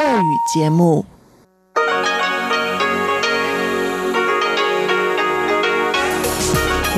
[0.00, 0.02] В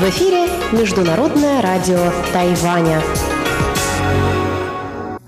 [0.07, 3.01] эфире Международное радио Тайваня.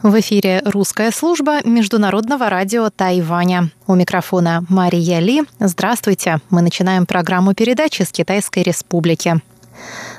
[0.02, 3.72] В эфире русская служба Международного радио Тайваня.
[3.88, 5.44] У микрофона Мария Ли.
[5.60, 6.40] Здравствуйте.
[6.50, 9.42] Мы начинаем программу передачи с Китайской Республики.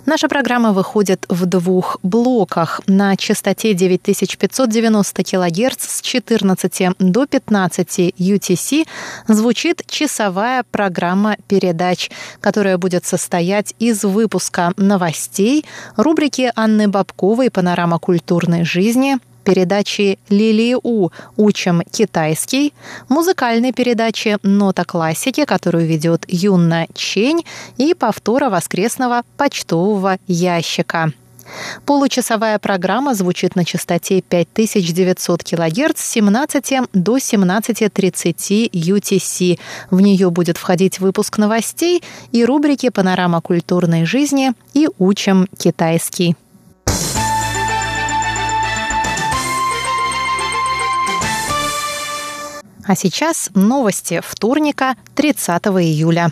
[0.06, 2.80] Наша программа выходит в двух блоках.
[2.86, 8.86] На частоте 9590 кГц с 14 до 15 UTC
[9.26, 15.64] звучит часовая программа передач, которая будет состоять из выпуска новостей,
[15.96, 21.10] рубрики Анны Бабковой «Панорама культурной жизни», передачи «Лилии У.
[21.36, 22.74] Учим китайский»,
[23.08, 27.44] музыкальной передачи «Нота классики», которую ведет Юнна Чень,
[27.76, 31.12] и повтора воскресного почтового ящика.
[31.84, 39.58] Получасовая программа звучит на частоте 5900 кГц с 17 до 17.30 UTC.
[39.92, 46.34] В нее будет входить выпуск новостей и рубрики «Панорама культурной жизни» и «Учим китайский».
[52.86, 56.30] А сейчас новости вторника, 30 июля.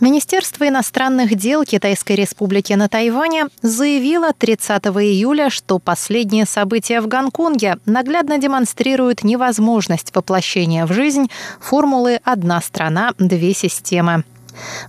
[0.00, 7.78] Министерство иностранных дел Китайской Республики на Тайване заявило 30 июля, что последние события в Гонконге
[7.86, 14.24] наглядно демонстрируют невозможность воплощения в жизнь формулы «одна страна, две системы».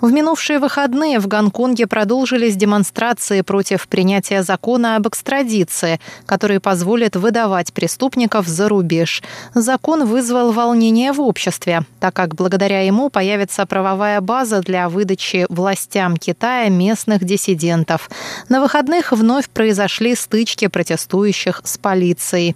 [0.02, 7.74] В минувшие выходные в Гонконге продолжились демонстрации против принятия закона об экстрадиции, который позволит выдавать
[7.74, 9.24] преступников за рубеж.
[9.54, 16.18] Закон вызвал волнение в обществе, так как благодаря ему появится правовая база для выдачи властям
[16.18, 18.10] Китая местных диссидентов.
[18.50, 22.56] На выходных вновь произошли стычки протестующих с полицией.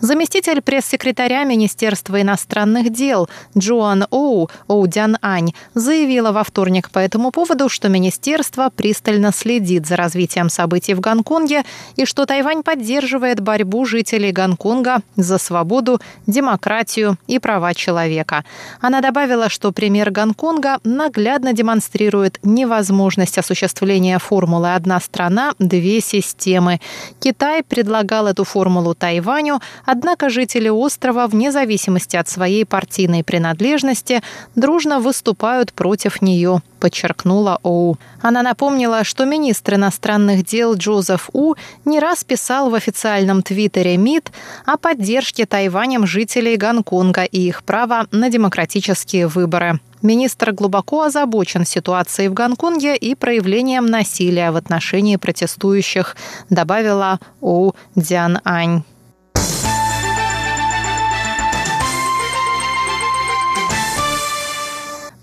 [0.00, 7.68] Заместитель пресс-секретаря Министерства иностранных дел Джоан Оу Оудян Ань заявила во вторник по этому поводу,
[7.68, 11.64] что министерство пристально следит за развитием событий в Гонконге
[11.96, 18.44] и что Тайвань поддерживает борьбу жителей Гонконга за свободу, демократию и права человека.
[18.80, 26.80] Она добавила, что пример Гонконга наглядно демонстрирует невозможность осуществления формулы «одна страна, две системы».
[27.20, 34.22] Китай предлагал эту формулу Тайваню, однако жители острова, вне зависимости от своей партийной принадлежности,
[34.54, 37.98] дружно выступают против нее, подчеркнула Оу.
[38.22, 41.54] Она напомнила, что министр иностранных дел Джозеф У
[41.84, 44.32] не раз писал в официальном твиттере МИД
[44.64, 49.80] о поддержке Тайванем жителей Гонконга и их права на демократические выборы.
[50.02, 56.16] Министр глубоко озабочен ситуацией в Гонконге и проявлением насилия в отношении протестующих,
[56.50, 58.84] добавила Оу Дзян Ань.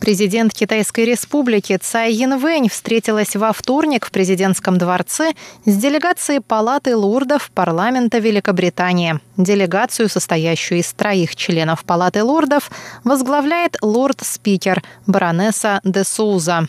[0.06, 5.34] Президент Китайской республики Цай Янвэнь встретилась во вторник в президентском дворце
[5.66, 9.20] с делегацией Палаты лордов парламента Великобритании.
[9.36, 12.70] Делегацию, состоящую из троих членов Палаты лордов,
[13.04, 16.68] возглавляет лорд-спикер баронесса де Соуза.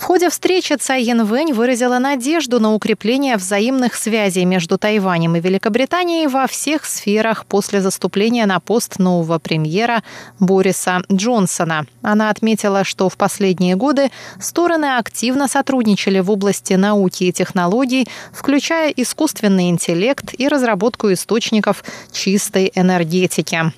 [0.00, 6.26] В ходе встречи Цай Янвэнь выразила надежду на укрепление взаимных связей между Тайванем и Великобританией
[6.26, 10.02] во всех сферах после заступления на пост нового премьера
[10.38, 11.84] Бориса Джонсона.
[12.00, 18.88] Она отметила, что в последние годы стороны активно сотрудничали в области науки и технологий, включая
[18.96, 23.70] искусственный интеллект и разработку источников чистой энергетики.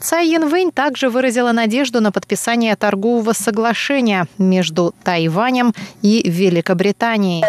[0.00, 7.44] Цай Янвэнь также выразила надежду на подписание торгового соглашения между Тайванем и Великобританией.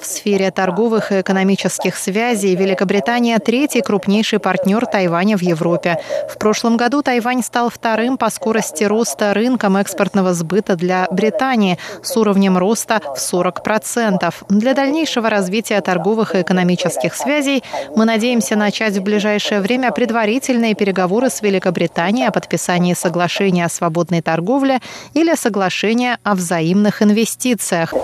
[0.00, 6.00] В сфере торговых и экономических связей Великобритания– третий крупнейший партнер Тайваня в Европе.
[6.28, 12.16] В прошлом году Тайвань стал вторым по скорости роста рынком экспортного сбыта для Британии с
[12.16, 14.32] уровнем роста в 40%.
[14.48, 17.62] Для дальнейшего развития торговых и экономических связей
[17.96, 24.20] мы надеемся начать в ближайшее время предварительные переговоры с Великобританией о подписании соглашения о свободной
[24.20, 24.80] торговле
[25.14, 27.94] или соглашения о взаимных инвестициях,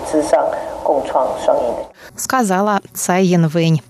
[2.17, 3.81] сказала Цай Янвэнь.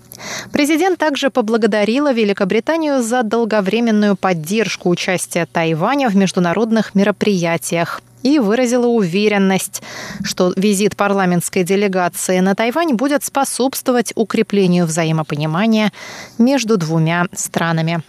[0.51, 9.81] Президент также поблагодарила Великобританию за долговременную поддержку участия Тайваня в международных мероприятиях и выразила уверенность,
[10.23, 15.91] что визит парламентской делегации на Тайвань будет способствовать укреплению взаимопонимания
[16.37, 18.01] между двумя странами.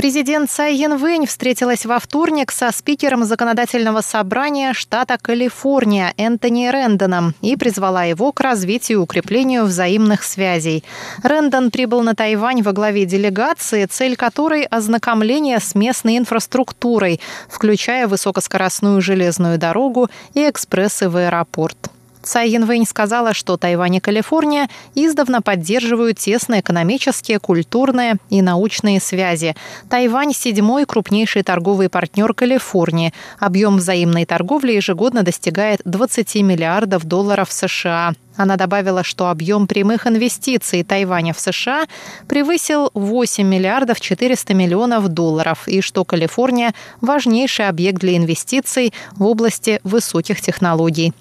[0.00, 7.54] Президент Цай Янвэнь встретилась во вторник со спикером законодательного собрания штата Калифорния Энтони Рэндоном и
[7.54, 10.84] призвала его к развитию и укреплению взаимных связей.
[11.22, 17.20] Рэндон прибыл на Тайвань во главе делегации, цель которой– ознакомление с местной инфраструктурой,
[17.50, 21.90] включая высокоскоростную железную дорогу и экспрессы в аэропорт.
[22.22, 29.56] Цай Янвэнь сказала, что Тайвань и Калифорния издавна поддерживают тесные экономические, культурные и научные связи.
[29.88, 33.14] Тайвань– седьмой крупнейший торговый партнер Калифорнии.
[33.38, 38.12] Объем взаимной торговли ежегодно достигает 20 миллиардов долларов США.
[38.36, 41.86] Она добавила, что объем прямых инвестиций Тайваня в США
[42.28, 49.80] превысил 8 миллиардов 400 миллионов долларов и что Калифорния– важнейший объект для инвестиций в области
[49.84, 51.12] высоких технологий.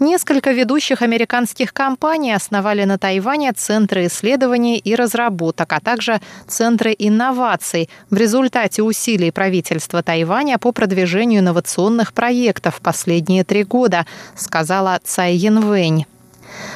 [0.00, 7.88] Несколько ведущих американских компаний основали на Тайване центры исследований и разработок, а также центры инноваций
[8.10, 14.06] в результате усилий правительства Тайваня по продвижению инновационных проектов последние три года,
[14.36, 16.06] сказала Цай Янвэнь.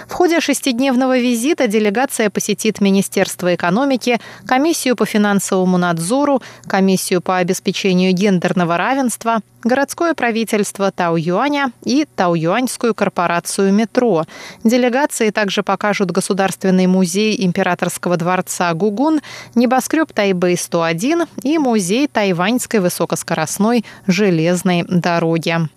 [0.09, 8.13] В ходе шестидневного визита делегация посетит Министерство экономики, Комиссию по финансовому надзору, Комиссию по обеспечению
[8.13, 14.25] гендерного равенства, городское правительство Тау-Юаня и Тау-Юаньскую корпорацию «Метро».
[14.65, 19.21] Делегации также покажут Государственный музей императорского дворца Гугун,
[19.55, 25.69] небоскреб Тайбэй-101 и музей тайваньской высокоскоростной железной дороги.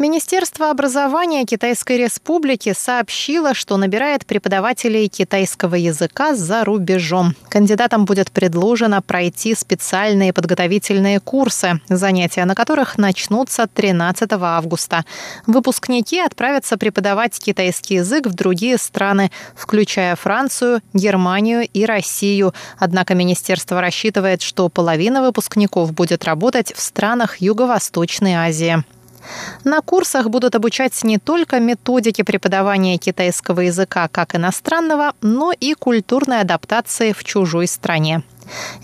[0.00, 7.34] Министерство образования Китайской Республики сообщило, что набирает преподавателей китайского языка за рубежом.
[7.50, 15.04] Кандидатам будет предложено пройти специальные подготовительные курсы, занятия на которых начнутся 13 августа.
[15.46, 22.54] Выпускники отправятся преподавать китайский язык в другие страны, включая Францию, Германию и Россию.
[22.78, 28.82] Однако министерство рассчитывает, что половина выпускников будет работать в странах Юго-Восточной Азии.
[29.64, 36.40] На курсах будут обучать не только методики преподавания китайского языка как иностранного, но и культурной
[36.40, 38.22] адаптации в чужой стране.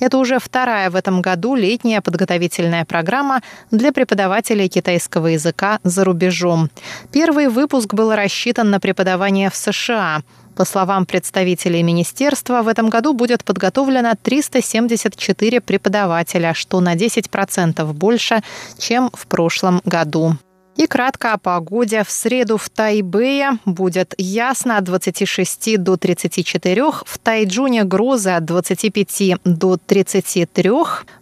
[0.01, 6.71] Это уже вторая в этом году летняя подготовительная программа для преподавателей китайского языка за рубежом.
[7.13, 10.23] Первый выпуск был рассчитан на преподавание в США.
[10.57, 18.43] По словам представителей министерства, в этом году будет подготовлено 374 преподавателя, что на 10% больше,
[18.79, 20.37] чем в прошлом году.
[20.77, 22.05] И кратко о погоде.
[22.05, 29.37] В среду в Тайбэе будет ясно от 26 до 34, в Тайджуне грозы от 25
[29.45, 30.71] до 33,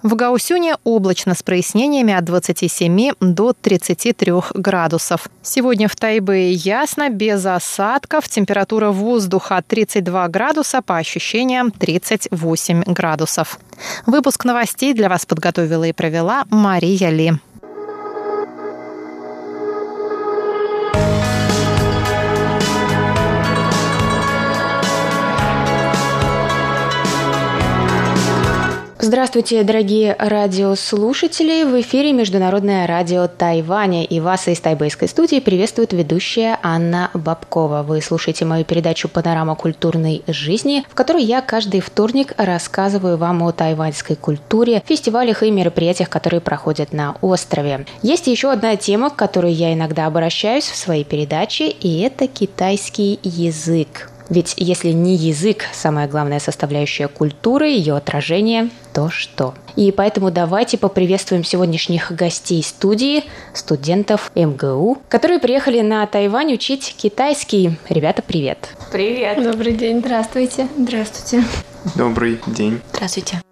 [0.03, 5.29] в Гаусюне облачно с прояснениями от 27 до 33 градусов.
[5.43, 13.61] Сегодня в Тайбэе ясно, без осадков, температура воздуха 32 градуса, по ощущениям 38 градусов.
[14.07, 17.35] Выпуск новостей для вас подготовила и провела Мария Ли.
[29.07, 31.65] Здравствуйте, дорогие радиослушатели!
[31.65, 37.83] В эфире Международное радио Тайваня и вас из тайбэйской студии приветствует ведущая Анна Бабкова.
[37.83, 43.53] Вы слушаете мою передачу «Панорама культурной жизни», в которой я каждый вторник рассказываю вам о
[43.53, 47.85] тайваньской культуре, фестивалях и мероприятиях, которые проходят на острове.
[48.01, 53.21] Есть еще одна тема, к которой я иногда обращаюсь в своей передаче, и это китайский
[53.23, 54.14] язык.
[54.31, 59.55] Ведь если не язык самая главная составляющая культуры, ее отражение, то что?
[59.77, 67.79] И поэтому давайте поприветствуем сегодняшних гостей студии, студентов МГУ, которые приехали на Тайвань учить китайский.
[67.89, 68.71] Ребята, привет!
[68.93, 69.43] Привет!
[69.43, 70.01] Добрый день!
[70.01, 70.69] Здравствуйте!
[70.79, 71.45] Здравствуйте!
[71.95, 72.81] Добрый день!
[72.93, 73.43] Здравствуйте!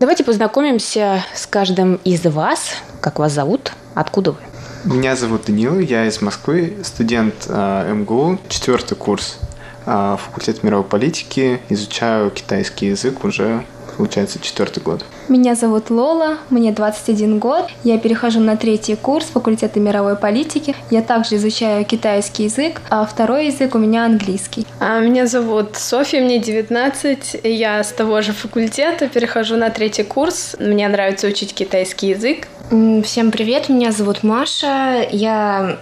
[0.00, 2.76] Давайте познакомимся с каждым из вас.
[3.00, 3.72] Как вас зовут?
[3.94, 4.47] Откуда вы?
[4.84, 9.38] Меня зовут Данил, я из Москвы, студент э, МГУ, четвертый курс
[9.86, 13.64] э, факультет мировой политики, изучаю китайский язык уже
[13.98, 15.04] получается, четвертый год.
[15.28, 17.66] Меня зовут Лола, мне 21 год.
[17.82, 20.76] Я перехожу на третий курс факультета мировой политики.
[20.90, 24.66] Я также изучаю китайский язык, а второй язык у меня английский.
[24.78, 27.40] А меня зовут Софья, мне 19.
[27.42, 30.54] Я с того же факультета перехожу на третий курс.
[30.60, 32.46] Мне нравится учить китайский язык.
[32.68, 35.08] Всем привет, меня зовут Маша.
[35.10, 35.78] Я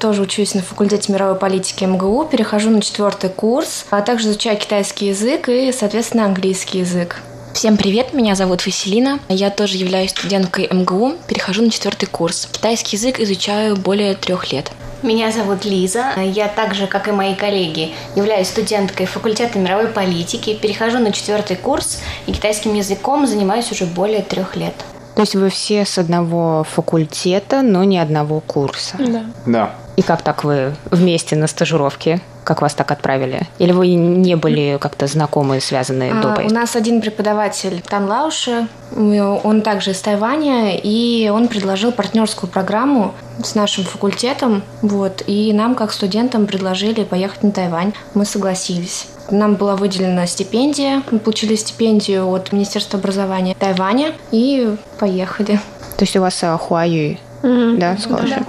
[0.00, 5.06] тоже учусь на факультете мировой политики МГУ, перехожу на четвертый курс, а также изучаю китайский
[5.06, 7.22] язык и, соответственно, английский язык.
[7.52, 9.20] Всем привет, меня зовут Василина.
[9.28, 12.48] Я тоже являюсь студенткой МГУ, перехожу на четвертый курс.
[12.50, 14.72] Китайский язык изучаю более трех лет.
[15.04, 16.14] Меня зовут Лиза.
[16.20, 21.54] Я так же, как и мои коллеги, являюсь студенткой факультета мировой политики, перехожу на четвертый
[21.54, 24.74] курс и китайским языком занимаюсь уже более трех лет.
[25.14, 28.96] То есть вы все с одного факультета, но не одного курса?
[28.98, 29.22] Да.
[29.46, 29.70] Да.
[29.96, 32.20] И как так вы вместе на стажировке?
[32.42, 33.46] Как вас так отправили?
[33.58, 36.54] Или вы не были как-то знакомы, связаны А, до у поездки?
[36.54, 43.54] нас один преподаватель Тан Лауши, он также из Тайваня, и он предложил партнерскую программу с
[43.54, 47.94] нашим факультетом, вот, и нам, как студентам, предложили поехать на Тайвань.
[48.12, 49.06] Мы согласились.
[49.30, 55.58] Нам была выделена стипендия, мы получили стипендию от Министерства образования Тайваня и поехали.
[55.96, 57.78] То есть у вас а, Хуаюй, Мгм.
[57.78, 58.44] да, scholarship?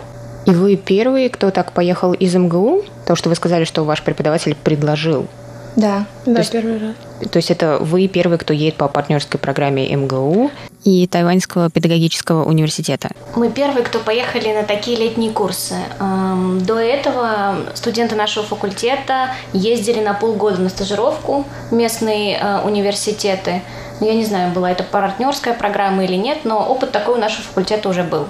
[0.45, 2.83] И вы первый, кто так поехал из МГУ?
[3.01, 5.27] Потому что вы сказали, что ваш преподаватель предложил.
[5.75, 6.05] Да.
[6.25, 7.29] Да, есть- первый раз.
[7.31, 10.51] То есть это вы первый, кто едет по партнерской программе МГУ
[10.85, 13.09] и Тайваньского педагогического университета.
[13.35, 15.75] Мы первые, кто поехали на такие летние курсы.
[15.99, 23.61] Эм, До этого студенты нашего факультета ездили на полгода на стажировку в местные э, университеты.
[23.99, 27.41] Ну, Я не знаю, была это партнерская программа или нет, но опыт такой у нашего
[27.43, 28.27] факультета уже был.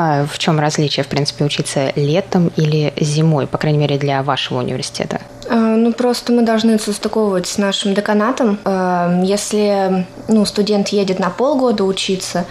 [0.00, 4.58] А в чем различие, в принципе, учиться летом или зимой, по крайней мере, для вашего
[4.58, 5.20] университета?
[5.50, 8.58] А, Ну, просто мы должны состыковывать с нашим деканатом.
[8.64, 12.44] А, Если ну, студент едет на полгода учиться,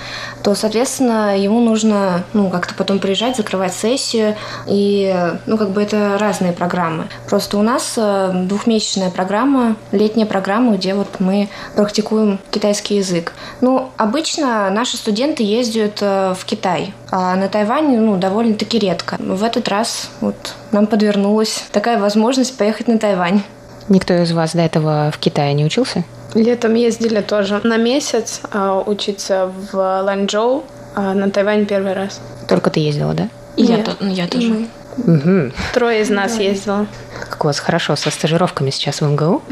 [0.44, 4.36] то, соответственно, ему нужно ну, как-то потом приезжать, закрывать сессию.
[4.66, 7.08] И, ну, как бы это разные программы.
[7.30, 13.32] Просто у нас э, двухмесячная программа, летняя программа, где вот мы практикуем китайский язык.
[13.62, 19.16] Ну, обычно наши студенты ездят в Китай, а на Тайвань, ну, довольно-таки редко.
[19.20, 20.36] В этот раз вот
[20.72, 23.42] нам подвернулась такая возможность поехать на Тайвань.
[23.90, 26.04] Никто из вас до этого в Китае не учился?
[26.34, 30.64] Летом ездили тоже на месяц а, учиться в Ланчжоу,
[30.96, 32.20] а на Тайвань первый раз.
[32.48, 33.30] Только ты ездила, да?
[33.56, 34.68] И я, то- ну, я тоже.
[34.98, 35.52] Угу.
[35.74, 36.88] Трое из нас ездило.
[37.30, 39.42] Как у вас хорошо со стажировками сейчас в МГУ.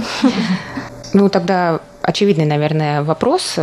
[1.14, 3.56] Ну, тогда очевидный, наверное, вопрос.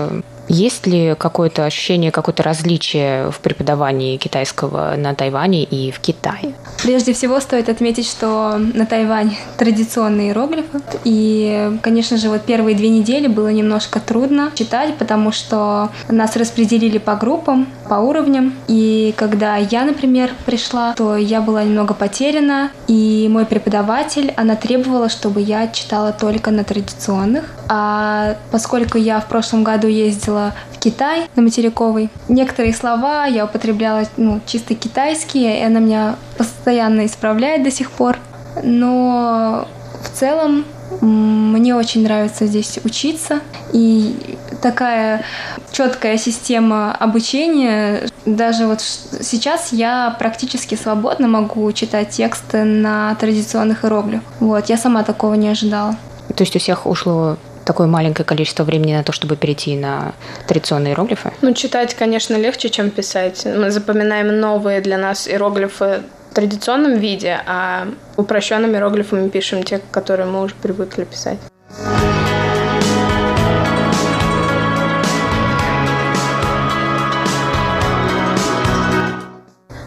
[0.49, 6.55] Есть ли какое-то ощущение, какое-то различие в преподавании китайского на Тайване и в Китае?
[6.83, 10.81] Прежде всего стоит отметить, что на Тайвань традиционные иероглифы.
[11.05, 16.99] И, конечно же, вот первые две недели было немножко трудно читать, потому что нас распределили
[16.99, 18.55] по группам, по уровням.
[18.69, 22.71] И когда я, например, пришла, то я была немного потеряна.
[22.89, 27.45] И мой преподаватель, она требовала, чтобы я читала только на традиционных.
[27.69, 34.05] А поскольку я в прошлом году ездила в Китай на материковый, некоторые слова я употребляла
[34.17, 38.19] ну, чисто китайские, и она меня постоянно исправляет до сих пор.
[38.63, 39.67] Но
[40.03, 40.65] в целом
[41.01, 43.41] мне очень нравится здесь учиться.
[43.73, 45.25] И такая
[45.73, 48.09] четкая система обучения.
[48.27, 54.25] Даже вот сейчас я практически свободно могу читать тексты на традиционных иероглифах.
[54.41, 55.97] Вот, я сама такого не ожидала.
[56.35, 60.13] То есть у всех ушло такое маленькое количество времени на то, чтобы перейти на
[60.47, 61.33] традиционные иероглифы?
[61.43, 63.45] Ну, читать, конечно, легче, чем писать.
[63.45, 70.27] Мы запоминаем новые для нас иероглифы в традиционном виде, а упрощенными иероглифами пишем те, которые
[70.27, 71.39] мы уже привыкли писать.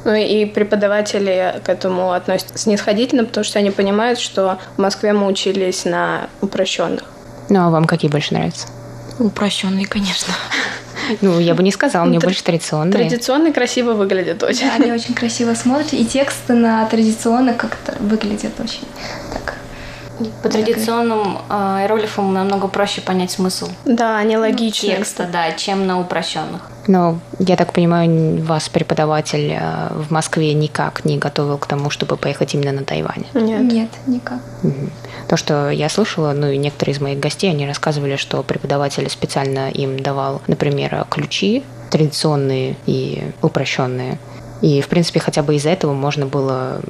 [0.06, 5.26] Ну и преподаватели к этому относятся снисходительно, потому что они понимают, что в Москве мы
[5.26, 7.15] учились на упрощенных.
[7.50, 8.68] Ну, а вам какие больше нравятся?
[9.20, 10.34] Упрощенный, конечно.
[11.22, 12.94] Ну, я бы не сказала, мне Тр- больше традиционные.
[13.08, 14.68] Традиционно красиво выглядят очень.
[14.70, 18.88] Они очень красиво смотрят, и тексты на традиционных как-то выглядят очень
[19.32, 19.54] так.
[20.44, 24.98] По традиционным э, иероглифам намного проще понять смысл Да, они логичные.
[24.98, 26.70] текста, да, чем на упрощенных.
[26.88, 32.16] Но, я так понимаю, вас преподаватель э, в Москве никак не готовил к тому, чтобы
[32.16, 33.26] поехать именно на Тайвань.
[33.34, 33.62] Нет.
[33.62, 34.40] Нет, никак.
[35.28, 39.70] То, что я слышала, ну и некоторые из моих гостей, они рассказывали, что преподаватель специально
[39.70, 44.20] им давал, например, ключи традиционные и упрощенные.
[44.62, 46.82] И, в принципе, хотя бы из-за этого можно было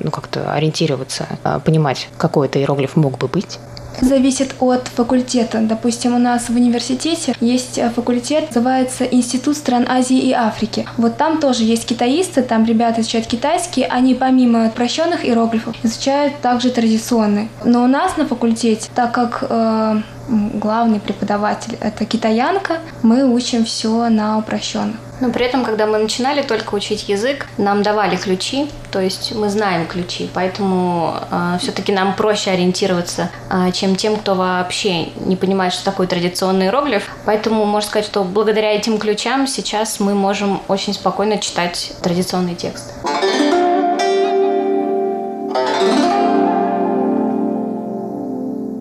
[0.00, 3.58] ну, как-то ориентироваться, а, понимать, какой это иероглиф мог бы быть.
[4.00, 5.60] Зависит от факультета.
[5.60, 10.86] Допустим, у нас в университете есть э, факультет, называется Институт стран Азии и Африки.
[10.96, 16.70] Вот там тоже есть китаисты, там ребята изучают китайский, они помимо упрощенных иероглифов изучают также
[16.70, 17.48] традиционные.
[17.64, 24.08] Но у нас на факультете, так как э, главный преподаватель это китаянка, мы учим все
[24.08, 24.96] на упрощенных.
[25.20, 29.48] Но при этом, когда мы начинали только учить язык, нам давали ключи, то есть мы
[29.48, 35.72] знаем ключи, поэтому э, все-таки нам проще ориентироваться, э, чем тем, кто вообще не понимает,
[35.72, 37.10] что такое традиционный иероглиф.
[37.24, 42.92] Поэтому можно сказать, что благодаря этим ключам сейчас мы можем очень спокойно читать традиционный текст.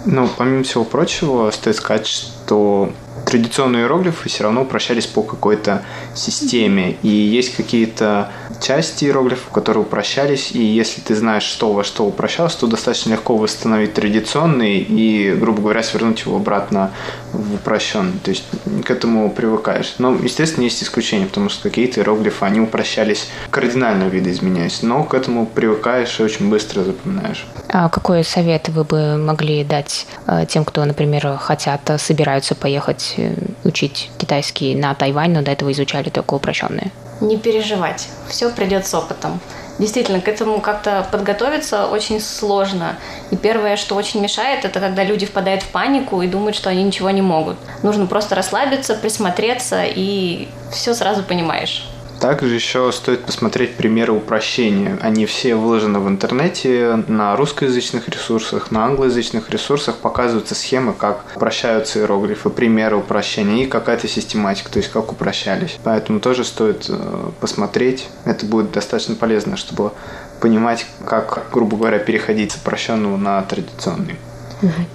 [0.06, 2.92] Ну, помимо всего прочего, стоит сказать, что
[3.34, 5.82] традиционные иероглифы все равно упрощались по какой-то
[6.14, 6.98] системе.
[7.02, 12.54] И есть какие-то части иероглифов, которые упрощались, и если ты знаешь, что во что упрощалось,
[12.54, 16.92] то достаточно легко восстановить традиционный и, грубо говоря, свернуть его обратно
[17.32, 18.20] в упрощенный.
[18.24, 18.44] То есть
[18.86, 19.96] к этому привыкаешь.
[19.98, 25.48] Но, естественно, есть исключения, потому что какие-то иероглифы, они упрощались кардинально видоизменяясь, но к этому
[25.48, 27.48] привыкаешь и очень быстро запоминаешь.
[27.70, 33.16] А какой совет вы бы могли дать э, тем, кто, например, хотят, собираются поехать
[33.64, 36.92] учить китайский на Тайвань, но до этого изучали только упрощенные?
[37.22, 38.08] Не переживать.
[38.28, 39.40] Все придет с опытом.
[39.80, 42.96] Действительно, к этому как-то подготовиться очень сложно.
[43.32, 46.84] И первое, что очень мешает, это когда люди впадают в панику и думают, что они
[46.84, 47.58] ничего не могут.
[47.82, 51.88] Нужно просто расслабиться, присмотреться, и все сразу понимаешь.
[52.24, 54.98] Также еще стоит посмотреть примеры упрощения.
[55.02, 62.00] Они все выложены в интернете, на русскоязычных ресурсах, на англоязычных ресурсах показываются схемы, как упрощаются
[62.00, 65.78] иероглифы, примеры упрощения и какая-то систематика, то есть как упрощались.
[65.84, 68.08] Поэтому тоже стоит э, посмотреть.
[68.24, 69.92] Это будет достаточно полезно, чтобы
[70.40, 74.16] понимать, как, грубо говоря, переходить с упрощенного на традиционный.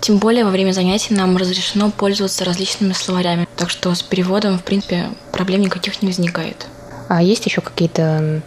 [0.00, 4.62] Тем более во время занятий нам разрешено пользоваться различными словарями, так что с переводом, в
[4.62, 6.66] принципе, проблем никаких не возникает.
[7.08, 8.42] А есть еще какие-то,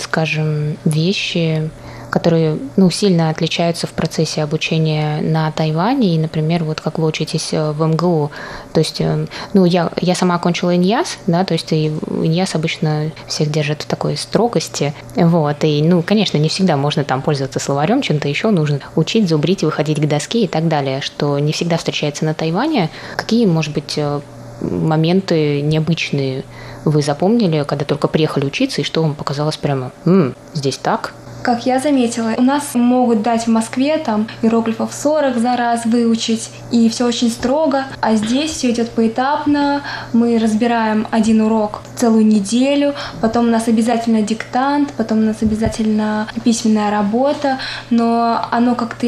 [0.00, 1.70] скажем, вещи,
[2.10, 7.52] которые ну, сильно отличаются в процессе обучения на Тайване, и, например, вот как вы учитесь
[7.52, 8.30] э, в МГУ.
[8.72, 13.12] То есть, э, ну, я, я сама окончила ИНьяС, да, то есть и ИНьяС обычно
[13.26, 18.02] всех держит в такой строгости, вот, и, ну, конечно, не всегда можно там пользоваться словарем,
[18.02, 22.24] чем-то еще нужно учить, зубрить, выходить к доске и так далее, что не всегда встречается
[22.24, 22.90] на Тайване.
[23.16, 24.20] Какие, может быть, э,
[24.60, 26.44] моменты необычные
[26.84, 31.14] вы запомнили, когда только приехали учиться, и что вам показалось прямо, М, здесь так?
[31.42, 36.50] Как я заметила, у нас могут дать в Москве там иероглифов 40 за раз выучить,
[36.70, 42.94] и все очень строго, а здесь все идет поэтапно, мы разбираем один урок целую неделю,
[43.22, 49.06] потом у нас обязательно диктант, потом у нас обязательно письменная работа, но оно как-то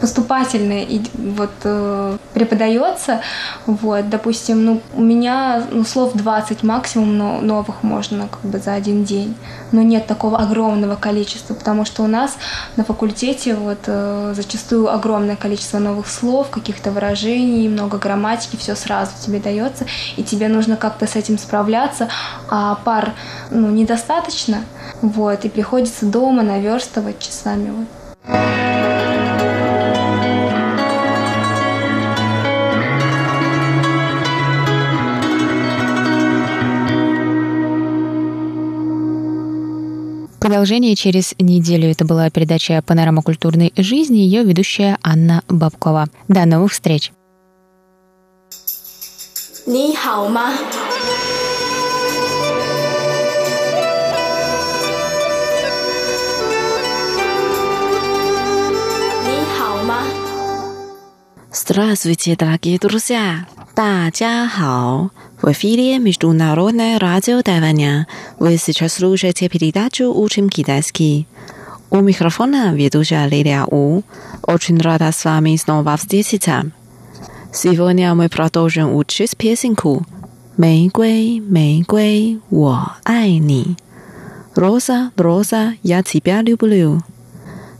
[0.00, 3.20] поступательно и вот э, преподается,
[3.66, 8.74] вот, допустим, ну, у меня ну, слов 20 максимум но новых можно как бы за
[8.74, 9.34] один день,
[9.72, 12.36] но нет такого огромного количества, потому что у нас
[12.76, 19.12] на факультете вот э, зачастую огромное количество новых слов, каких-то выражений, много грамматики, все сразу
[19.20, 22.08] тебе дается, и тебе нужно как-то с этим справляться,
[22.48, 23.12] а пар,
[23.50, 24.64] ну, недостаточно,
[25.02, 29.23] вот, и приходится дома наверстывать часами, вот.
[40.53, 41.89] Продолжение через неделю.
[41.89, 46.07] Это была передача «Панорама культурной жизни», ее ведущая Анна Бабкова.
[46.27, 47.11] До новых встреч!
[49.65, 50.51] 你好吗？
[61.53, 63.45] ？Здравствуйте, дорогие друзья!
[63.75, 65.09] 大家好！
[65.41, 68.07] В эфире Международное радио Тайваня.
[68.39, 71.27] Вы сейчас слушаете передачу «Учим китайский».
[71.89, 74.03] У микрофона ведущая Лилия У.
[74.43, 76.71] Очень рада с вами снова встретиться.
[77.53, 80.05] Сегодня мы продолжим учить песенку
[80.57, 83.75] «玫瑰，玫瑰，我爱你».
[84.55, 87.01] Роза, Роза, я тебя люблю.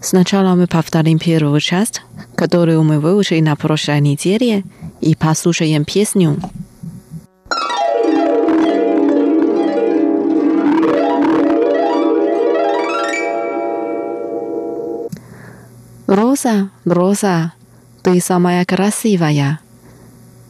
[0.03, 2.01] Сначала мы повторим первую часть,
[2.35, 4.63] которую мы выучили на прошлой неделе,
[5.01, 6.37] и послушаем песню.
[16.07, 17.53] Роза, Роза,
[18.01, 19.59] ты самая красивая.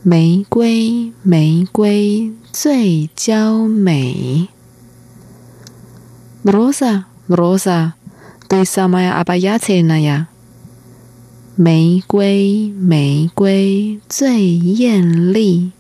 [0.06, 4.48] 玫瑰，玫瑰最娇美。
[6.46, 7.94] Роза, Роза,
[8.54, 10.28] ты самая обаятельная.
[11.58, 15.72] 玫瑰，玫瑰最艳丽。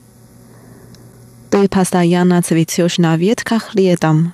[1.49, 4.34] Ты постоянно цветешь на ветках летом，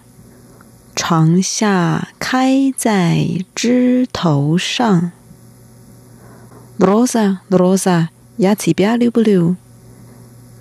[0.96, 5.12] 长夏开在枝头上。
[6.80, 9.56] Роза, Роза, я тебя люблю.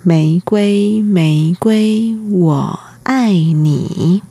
[0.03, 4.21] 玫瑰，玫瑰，我爱你。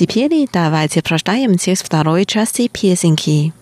[0.00, 3.52] Теперь давайте прочитаем текст второй части песенки.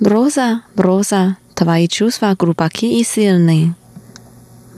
[0.00, 3.74] Роза, роза, твои чувства глубоки и сильны.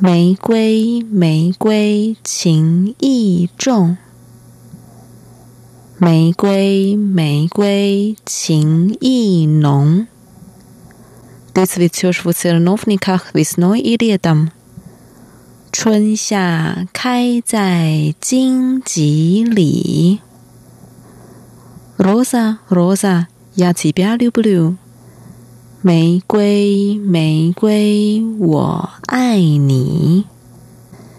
[0.01, 3.97] 玫瑰，玫瑰，情意重。
[5.99, 10.09] 玫瑰，玫瑰，情意浓。
[11.55, 14.51] Ты цветешь в терновниках весной и летом.
[15.73, 20.21] 春夏开在荆棘里。
[21.99, 24.77] Роза, роза, я тебя люблю。
[25.83, 30.25] 玫瑰，玫瑰，我爱你。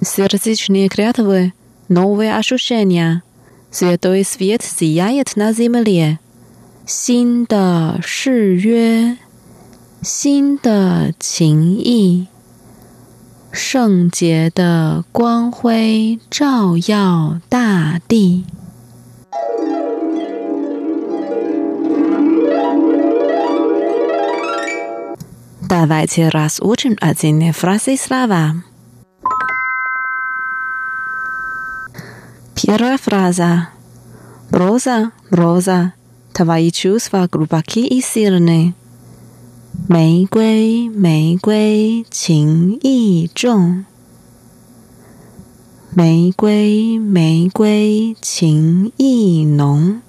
[0.01, 1.53] Сердечные клятвы,
[1.87, 3.21] новые ощущения.
[3.71, 6.19] Святой свет сияет на земле.
[6.87, 9.17] 新的誓约，
[10.01, 12.27] 新的情谊。
[13.51, 18.45] 圣洁的光辉照耀大地。
[25.67, 28.55] Давайте разучим один фразы слова.
[32.55, 33.69] Первая фраза.
[34.51, 35.93] Роза, роза,
[36.33, 38.73] твои чувства глубоки и сильны.
[39.72, 43.84] 玫瑰，玫瑰情意重。
[45.94, 50.02] 玫瑰，玫瑰情意浓。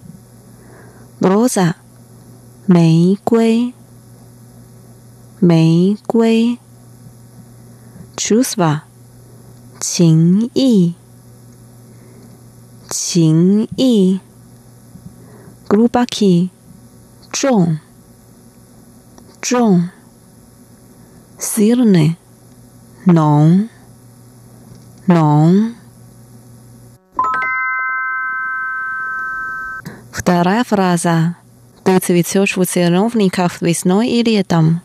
[1.19, 1.76] rosa，
[2.65, 3.74] 玫瑰，
[5.39, 6.58] 玫瑰。
[8.17, 8.82] chusva，
[9.80, 10.95] 情意，
[12.89, 14.19] 情意。
[15.67, 16.50] glubaki，
[17.32, 17.80] 重。
[19.40, 19.90] 重，
[21.38, 22.16] сильный，
[23.05, 23.68] 浓，
[25.07, 25.75] 浓。
[30.11, 31.37] Вторая фраза.
[31.85, 34.81] Ты цветешь в терновниках весной и летом.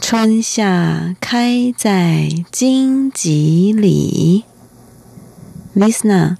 [0.00, 4.44] 春夏开在荆棘里。
[5.74, 6.38] Весна，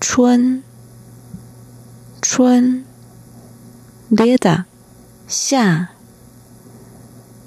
[0.00, 0.62] 春，
[2.20, 2.84] 春。
[4.10, 4.64] Лето，
[5.28, 5.90] 夏。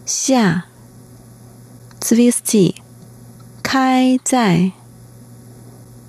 [0.06, 0.66] 夏
[1.98, 2.74] ，zvesti，
[3.62, 4.72] 开在，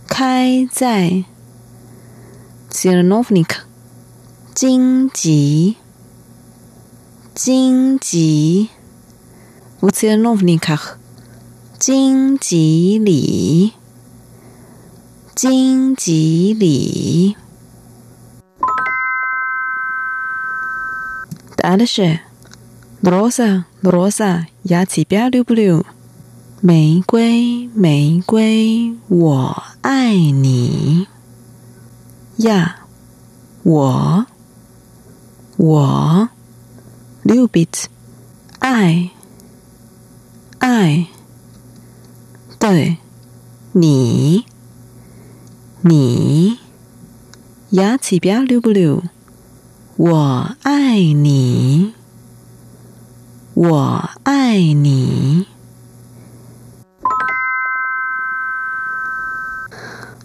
[0.06, 1.24] 开在
[2.70, 3.60] ，zelenovnik，
[4.54, 5.78] 荆棘，
[7.34, 8.68] 荆棘
[9.80, 10.78] ，vzelenovnik，
[11.80, 13.72] 荆棘里，
[15.34, 17.38] 荆棘里。
[21.56, 22.20] 答案是。
[23.06, 25.86] Rosa, Rosa, 牙齿不要溜不溜。
[26.62, 31.06] 玫瑰，玫瑰，我爱你。
[32.38, 32.78] 呀，
[33.62, 34.26] 我，
[35.58, 36.30] 我
[37.24, 37.86] ，Little bit，
[38.58, 39.12] 爱，
[40.58, 41.06] 爱，
[42.58, 42.98] 对，
[43.74, 44.46] 你，
[45.82, 46.58] 你，
[47.70, 49.04] 牙齿不要溜不溜。
[49.98, 51.94] 我爱你。
[53.55, 55.47] 我爱你。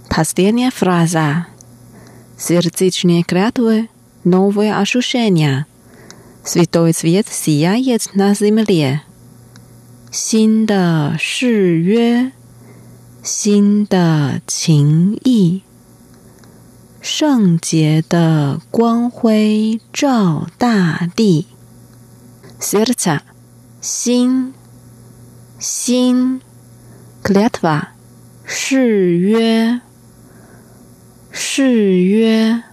[0.10, 1.48] Последняя фраза.
[2.38, 3.90] Сердечные клятвы,
[4.24, 5.66] новые ощущения.
[6.44, 9.02] Святой свет сияет на земле.
[10.12, 12.32] 新的誓约，
[13.22, 15.64] 新的情谊，
[17.02, 21.48] 圣洁的光辉照大地。
[22.60, 23.22] Serca，
[23.82, 24.54] 心，
[25.60, 26.42] 心，
[27.24, 27.90] Klятва，
[28.44, 29.82] 誓约，
[31.32, 32.64] 誓约，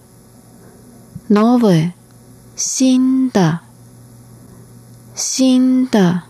[1.29, 1.91] Новое，
[2.55, 3.59] 新的，
[5.15, 6.23] 新的。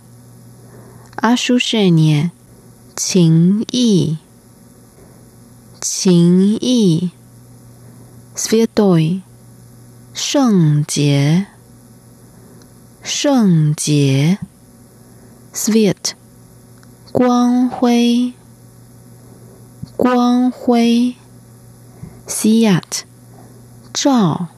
[1.18, 2.32] 阿舒圣年，
[2.98, 4.18] 情谊，
[5.80, 7.12] 情谊，
[8.36, 9.22] Svetoy，
[10.13, 11.48] 圣洁，
[13.03, 14.39] 圣洁
[15.55, 16.13] ，Svet，
[17.13, 18.35] 光辉，
[19.97, 21.15] 光辉
[22.27, 23.03] ，Siat，
[23.93, 24.49] 照，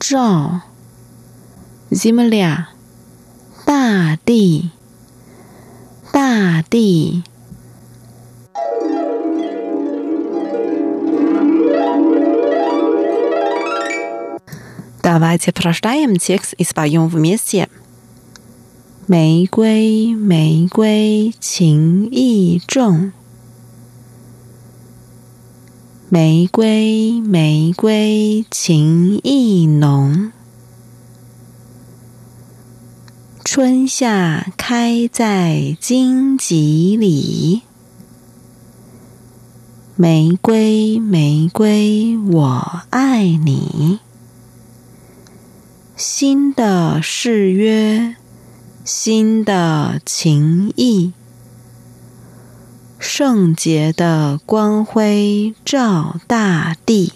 [0.00, 0.60] 照
[1.90, 2.66] ，Zimlia，
[3.64, 4.70] 大地。
[6.12, 7.24] 大地。
[15.03, 17.67] Давайте прочитаем текст и споем вместе.
[19.07, 23.11] 玫瑰，玫瑰，情意重。
[26.09, 30.31] 玫瑰，玫瑰，情意浓。
[33.43, 37.63] 春夏开在荆棘里，
[39.95, 43.99] 玫瑰，玫瑰，我爱你。
[45.96, 48.16] 新的誓约，
[48.84, 51.12] 新的情谊，
[52.98, 57.12] 圣洁的光辉照大地。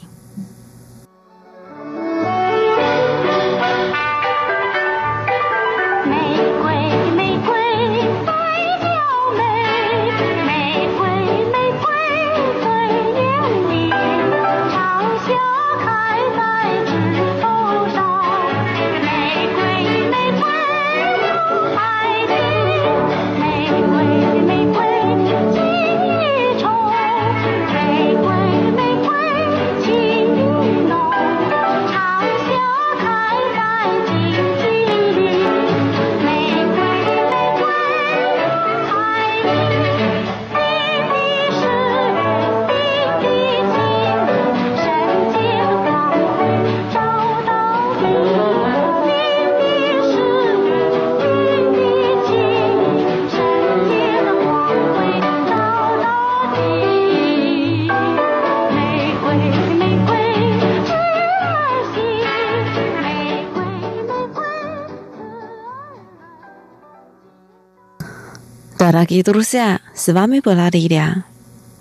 [68.98, 71.24] Дорогие друзья, с вами была Лилия.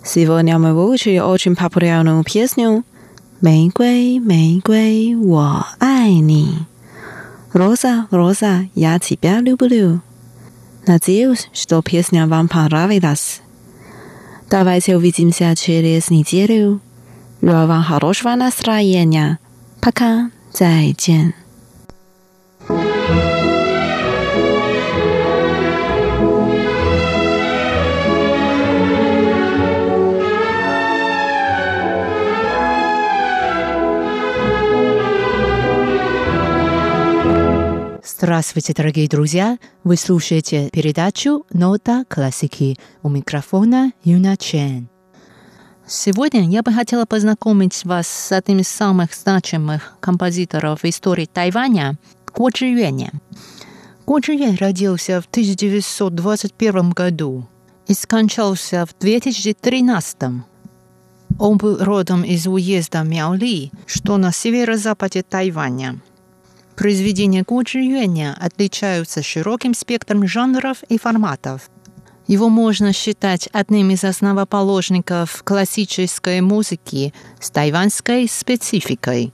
[0.03, 2.84] Сегодня мы выучили очень популярную песню
[3.41, 6.21] «Мейгуэй, мейгуэй, я ай
[7.53, 10.01] «Роза, роза, я тебя люблю».
[10.86, 13.41] Надеюсь, что песня вам понравилась.
[14.51, 16.82] Давайте увидимся через неделю.
[17.41, 19.39] Желаю вам хорошего настроения.
[19.82, 21.46] Пока, 再见。
[38.19, 39.60] Здравствуйте, дорогие друзья!
[39.84, 44.89] Вы слушаете передачу «Нота классики» у микрофона Юна Чен.
[45.86, 52.49] Сегодня я бы хотела познакомить вас с одним из самых значимых композиторов истории Тайваня– Ко
[52.49, 53.21] Чжи Юэнем.
[54.08, 57.47] Ко Чжи Юэн родился в 1921 году
[57.86, 60.17] и скончался в 2013.
[61.38, 66.01] Он был родом из уезда Мяули, что на северо-западе Тайваня–
[66.78, 71.72] Произведения Гу Юэня отличаются широким спектром жанров и форматов.
[72.28, 79.34] Его можно считать одним из основоположников классической музыки с тайваньской спецификой.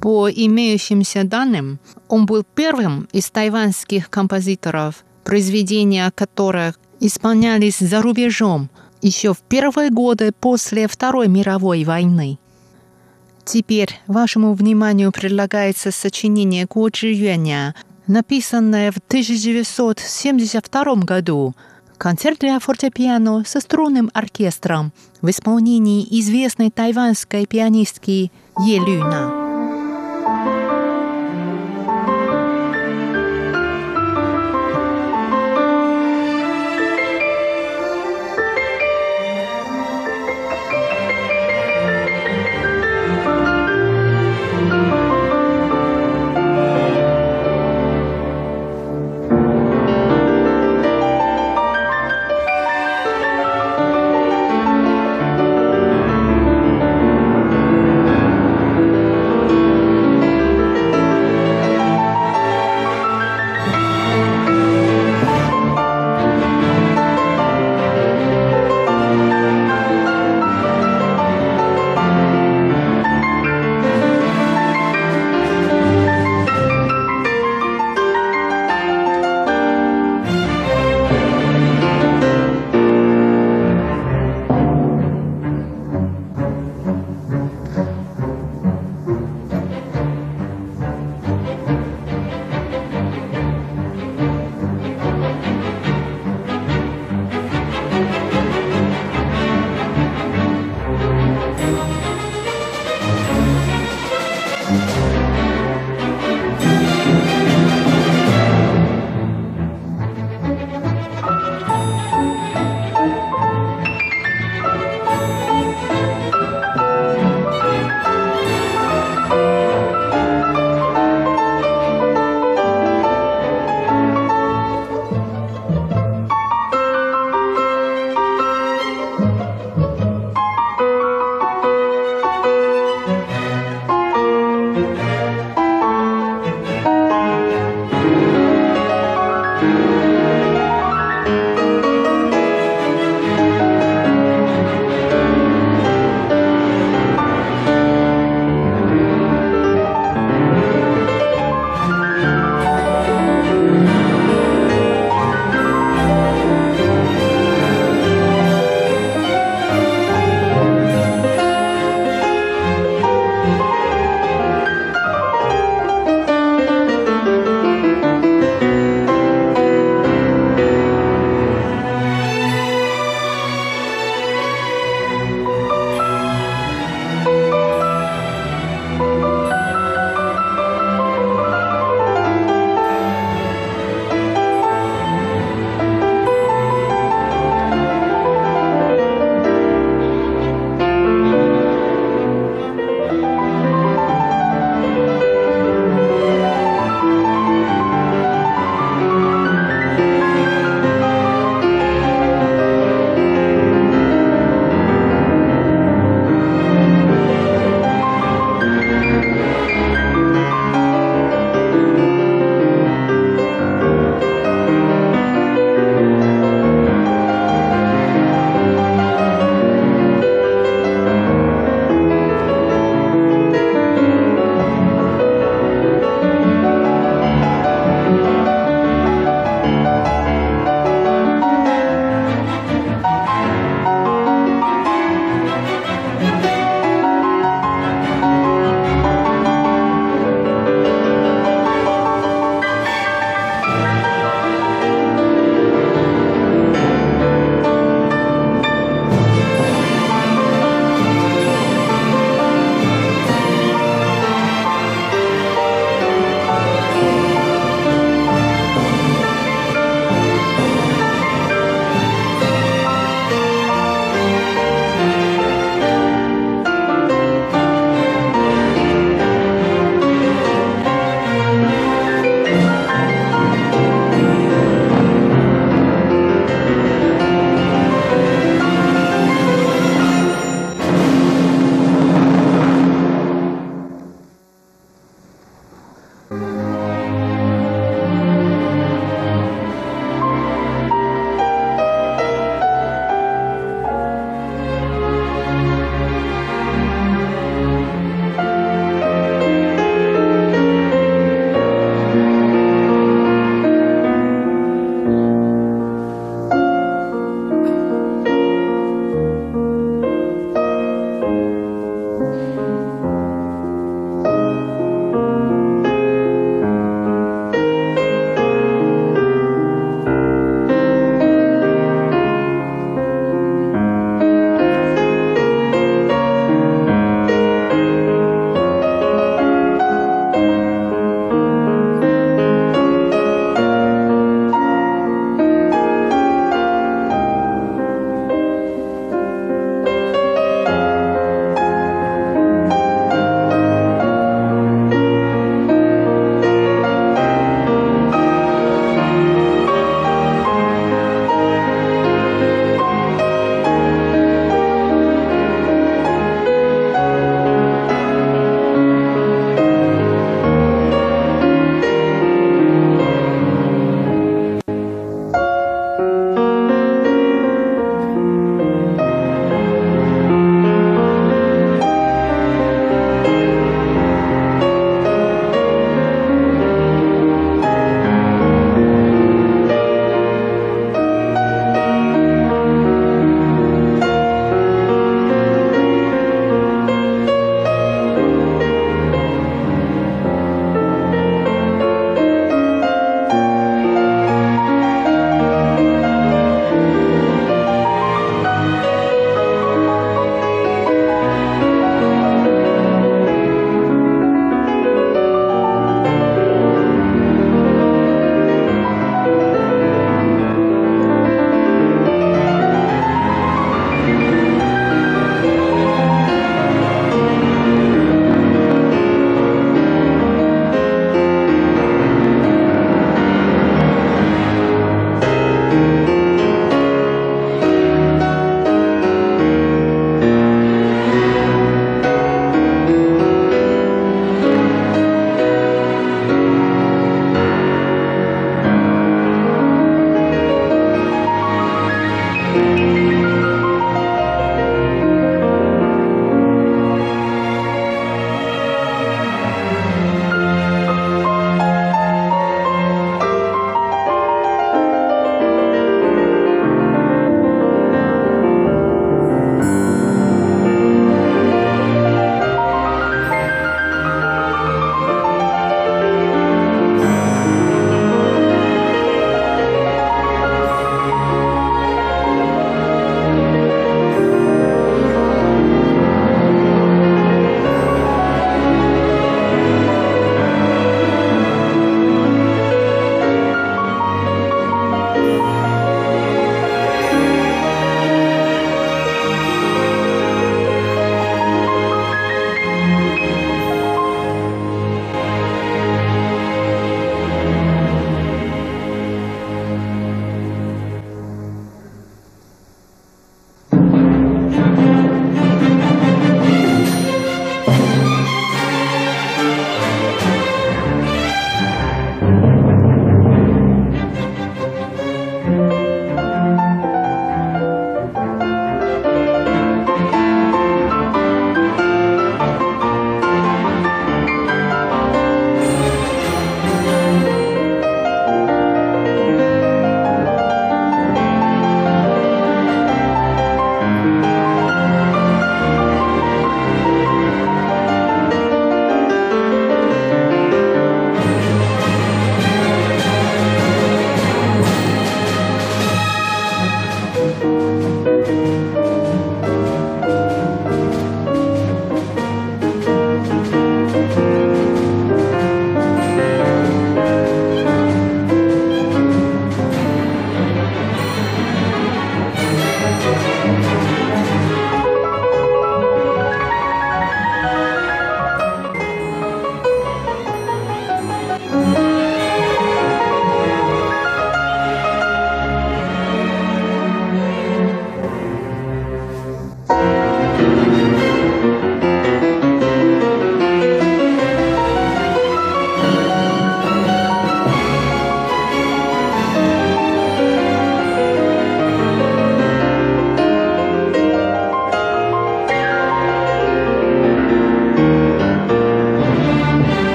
[0.00, 8.70] По имеющимся данным, он был первым из тайваньских композиторов, произведения которых исполнялись за рубежом
[9.00, 12.38] еще в первые годы после Второй мировой войны.
[13.44, 17.74] Теперь вашему вниманию предлагается сочинение Ко Чжи Юэня,
[18.06, 21.54] написанное в 1972 году,
[21.98, 29.41] концерт для фортепиано со струнным оркестром в исполнении известной тайваньской пианистки Е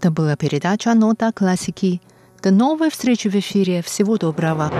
[0.00, 2.00] Это была передача «Нота классики».
[2.42, 3.82] До новой встречи в эфире.
[3.82, 4.72] Всего доброго.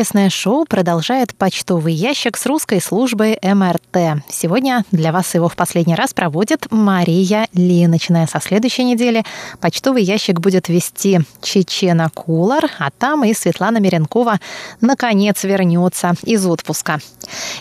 [0.00, 4.22] Воскресное шоу продолжает почтовый ящик с русской службой МРТ.
[4.30, 7.86] Сегодня для вас его в последний раз проводит Мария Ли.
[7.86, 9.24] Начиная со следующей недели,
[9.60, 14.40] почтовый ящик будет вести Чечена Кулар, а там и Светлана Меренкова
[14.80, 16.98] наконец вернется из отпуска.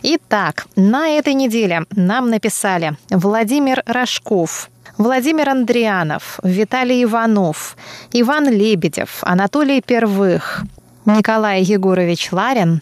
[0.04, 7.76] Итак, на этой неделе нам написали Владимир Рожков, Владимир Андрианов, Виталий Иванов,
[8.14, 10.64] Иван Лебедев, Анатолий Первых,
[11.10, 12.82] Николай Егорович Ларин,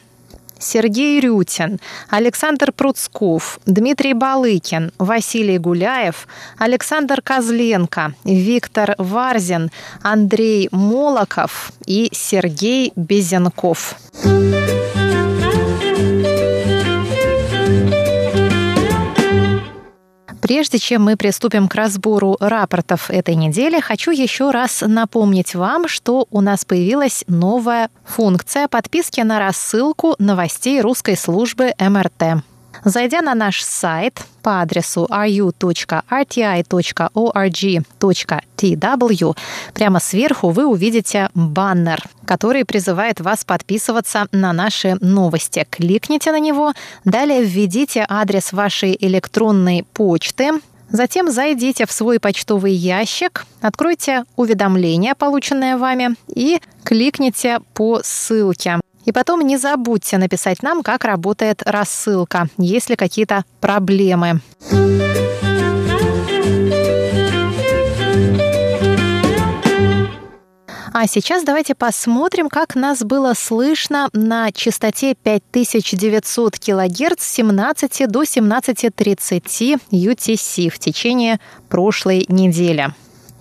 [0.59, 9.71] Сергей Рютин, Александр Пруцков, Дмитрий Балыкин, Василий Гуляев, Александр Козленко, Виктор Варзин,
[10.01, 13.95] Андрей Молоков и Сергей Безенков.
[20.47, 26.25] Прежде чем мы приступим к разбору рапортов этой недели, хочу еще раз напомнить вам, что
[26.31, 32.45] у нас появилась новая функция подписки на рассылку новостей русской службы МРТ.
[32.83, 35.77] Зайдя на наш сайт по адресу ru.rti.org.tw,
[39.73, 45.67] прямо сверху вы увидите баннер, который призывает вас подписываться на наши новости.
[45.69, 46.73] Кликните на него,
[47.05, 50.51] далее введите адрес вашей электронной почты,
[50.89, 58.79] Затем зайдите в свой почтовый ящик, откройте уведомление, полученное вами, и кликните по ссылке.
[59.07, 64.41] И потом не забудьте написать нам, как работает рассылка, есть ли какие-то проблемы.
[70.99, 78.23] А сейчас давайте посмотрим, как нас было слышно на частоте 5900 кГц с 17 до
[78.23, 81.39] 17.30 UTC в течение
[81.69, 82.93] прошлой недели.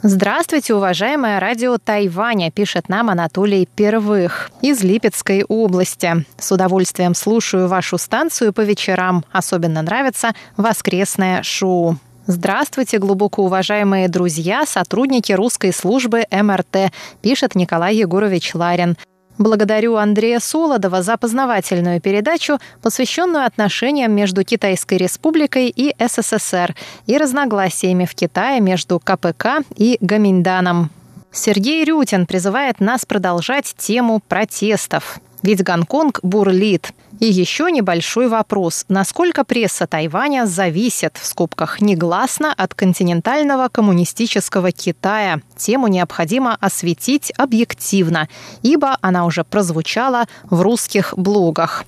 [0.00, 6.24] Здравствуйте, уважаемое радио Тайваня, пишет нам Анатолий Первых из Липецкой области.
[6.38, 9.24] С удовольствием слушаю вашу станцию по вечерам.
[9.32, 11.98] Особенно нравится воскресное шоу.
[12.30, 18.98] Здравствуйте, глубоко уважаемые друзья, сотрудники русской службы МРТ, пишет Николай Егорович Ларин.
[19.38, 26.76] Благодарю Андрея Солодова за познавательную передачу, посвященную отношениям между Китайской Республикой и СССР
[27.06, 30.90] и разногласиями в Китае между КПК и Гаминьданом.
[31.32, 35.18] Сергей Рютин призывает нас продолжать тему протестов.
[35.42, 36.92] Ведь Гонконг бурлит.
[37.20, 38.84] И еще небольшой вопрос.
[38.88, 45.40] Насколько пресса Тайваня зависит, в скобках, негласно от континентального коммунистического Китая?
[45.56, 48.28] Тему необходимо осветить объективно,
[48.62, 51.84] ибо она уже прозвучала в русских блогах.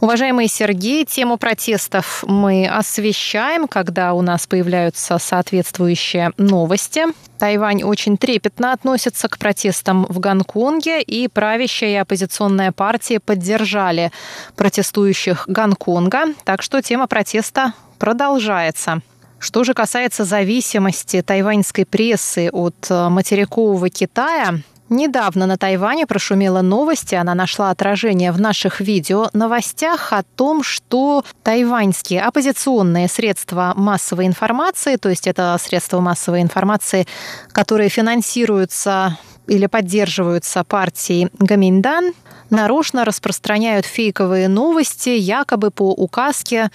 [0.00, 7.04] Уважаемый Сергей, тему протестов мы освещаем, когда у нас появляются соответствующие новости.
[7.38, 14.12] Тайвань очень трепетно относится к протестам в Гонконге, и правящая и оппозиционная партии поддержали
[14.56, 19.02] протестующих Гонконга, так что тема протеста продолжается.
[19.38, 24.54] Что же касается зависимости тайваньской прессы от э, материкового Китая,
[24.90, 30.62] Недавно на Тайване прошумела новость, и она нашла отражение в наших видео новостях о том,
[30.62, 37.06] что тайваньские оппозиционные средства массовой информации, то есть это средства массовой информации,
[37.52, 42.12] которые финансируются или поддерживаются партией Гаминдан,
[42.48, 46.70] нарочно распространяют фейковые новости якобы по указке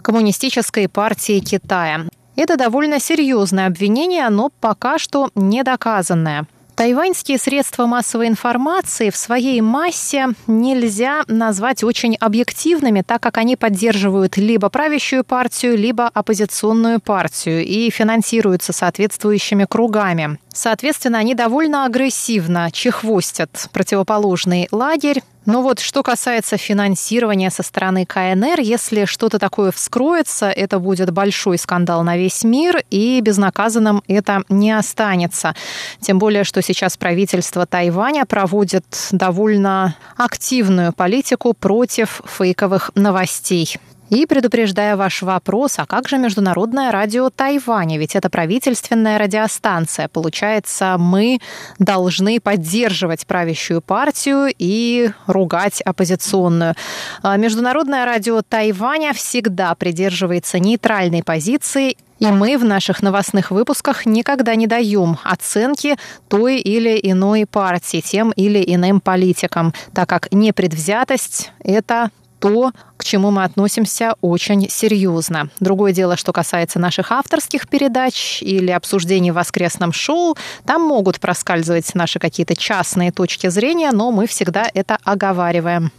[0.00, 2.06] Коммунистической партии Китая.
[2.34, 6.46] Это довольно серьезное обвинение, но пока что не доказанное.
[6.78, 14.36] Тайваньские средства массовой информации в своей массе нельзя назвать очень объективными, так как они поддерживают
[14.36, 20.38] либо правящую партию, либо оппозиционную партию и финансируются соответствующими кругами.
[20.54, 28.60] Соответственно, они довольно агрессивно чехвостят противоположный лагерь, но вот что касается финансирования со стороны КНР,
[28.60, 34.72] если что-то такое вскроется, это будет большой скандал на весь мир, и безнаказанным это не
[34.72, 35.54] останется.
[36.02, 43.78] Тем более, что сейчас правительство Тайваня проводит довольно активную политику против фейковых новостей.
[44.10, 47.98] И предупреждая ваш вопрос, а как же Международное радио Тайваня?
[47.98, 50.08] Ведь это правительственная радиостанция.
[50.08, 51.40] Получается, мы
[51.78, 56.74] должны поддерживать правящую партию и ругать оппозиционную.
[57.22, 64.56] А Международное радио Тайваня всегда придерживается нейтральной позиции и мы в наших новостных выпусках никогда
[64.56, 65.96] не даем оценки
[66.28, 73.30] той или иной партии, тем или иным политикам, так как непредвзятость– это то, к чему
[73.30, 75.50] мы относимся очень серьезно.
[75.60, 81.94] Другое дело, что касается наших авторских передач или обсуждений в воскресном шоу, там могут проскальзывать
[81.94, 85.92] наши какие-то частные точки зрения, но мы всегда это оговариваем.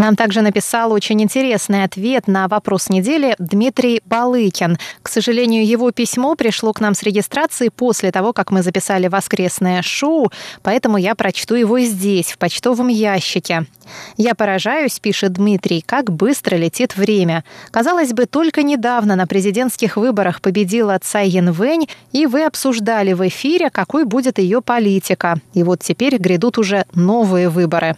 [0.00, 4.78] Нам также написал очень интересный ответ на вопрос недели Дмитрий Балыкин.
[5.02, 9.82] К сожалению, его письмо пришло к нам с регистрацией после того, как мы записали воскресное
[9.82, 10.32] шоу,
[10.62, 13.66] поэтому я прочту его здесь, в почтовом ящике.
[14.16, 17.44] «Я поражаюсь»,— пишет Дмитрий,— «как быстро летит время.
[17.70, 23.68] Казалось бы, только недавно на президентских выборах победила Цай Янвэнь, и вы обсуждали в эфире,
[23.68, 25.40] какой будет ее политика.
[25.52, 27.96] И вот теперь грядут уже новые выборы».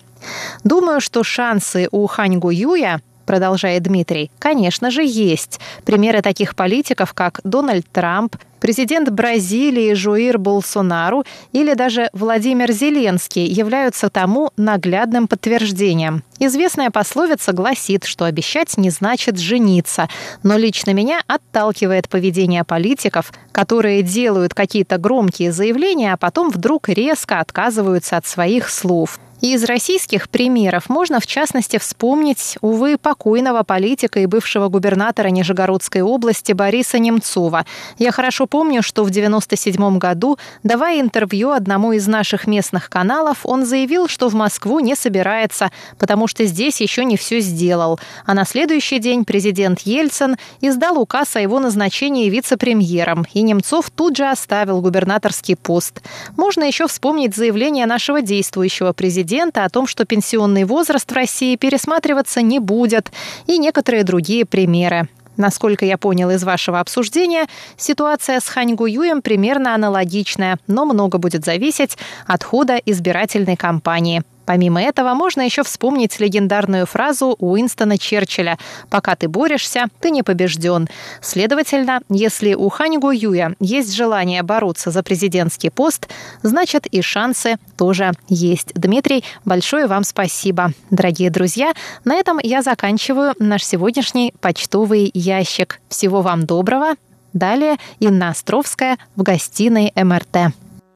[0.65, 5.61] Думаю, что шансы у Ханьгу Юя продолжает Дмитрий, конечно же, есть.
[5.85, 14.09] Примеры таких политиков, как Дональд Трамп, президент Бразилии Жуир Болсонару или даже Владимир Зеленский являются
[14.09, 16.23] тому наглядным подтверждением.
[16.39, 20.09] Известная пословица гласит, что обещать не значит жениться,
[20.43, 27.41] но лично меня отталкивает поведение политиков, которые делают какие-то громкие заявления, а потом вдруг резко
[27.41, 29.19] отказываются от своих слов.
[29.43, 36.53] Из российских примеров можно, в частности, вспомнить, увы, покойного политика и бывшего губернатора Нижегородской области
[36.53, 37.67] Бориса Немцова.
[37.99, 43.67] Я хорошо помню, что в 1997 году, давая интервью одному из наших местных каналов, он
[43.67, 47.99] заявил, что в Москву не собирается, потому что здесь еще не все сделал.
[48.25, 54.17] А на следующий день президент Ельцин издал указ о его назначении вице-премьером, и Немцов тут
[54.17, 56.01] же оставил губернаторский пост.
[56.37, 61.57] Можно еще вспомнить заявление нашего действующего президента президента о том, что пенсионный возраст в России
[61.57, 63.11] пересматриваться не будет,
[63.47, 65.09] и некоторые другие примеры.
[65.39, 67.47] Насколько я понял из вашего обсуждения,
[67.79, 74.23] ситуация с Ханьгуюем примерно аналогичная, но много будет зависеть от хода избирательной кампании.
[74.47, 78.59] Помимо этого, можно еще вспомнить легендарную фразу Уинстона Черчилля
[78.91, 80.89] «Пока ты борешься, ты не побежден».
[81.21, 86.09] Следовательно, если у Ханьгу Юя есть желание бороться за президентский пост,
[86.43, 88.73] значит и шансы тоже есть.
[88.75, 90.73] Дмитрий, большое вам спасибо.
[90.91, 91.73] Дорогие друзья,
[92.05, 95.81] на этом я заканчиваю наш сегодняшний почтовый ящик.
[95.89, 96.95] Всего вам доброго.
[97.33, 100.53] Далее Инна Островская в гостиной МРТ.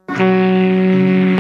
[0.09, 1.36] 这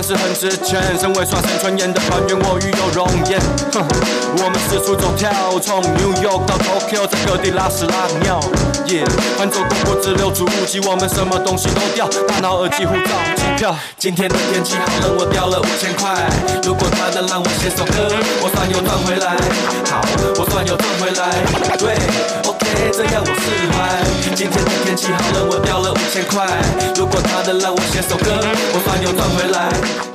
[0.00, 0.80] 算是很值钱。
[0.98, 3.38] 身为刷生存演的团员，我与有容颜。
[3.72, 3.84] 哼，
[4.38, 5.30] 我们四处走跳，
[5.60, 8.40] 从 New York 到 Tokyo，在各地拉屎拉尿。
[8.86, 9.04] 耶，
[9.36, 13.76] 换做公不自留主物机，我们什么东西都掉，大脑、耳机、护照、机票。
[13.98, 16.16] 今天的天气好冷，我掉了五千块。
[16.64, 18.08] 如果他能让我写首歌，
[18.40, 19.36] 我算又赚回来。
[19.90, 20.00] 好，
[20.40, 21.28] 我算又赚回来。
[21.76, 21.94] 对
[22.60, 24.00] ，OK，这样我释怀。
[24.34, 26.46] 今天的天气好冷，我掉了五千块。
[26.96, 28.38] 如果他能让我写首歌，
[28.72, 30.09] 我把牛赚回来。